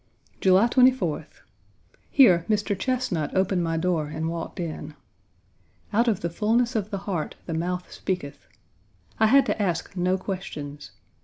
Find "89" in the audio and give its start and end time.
4.31-4.31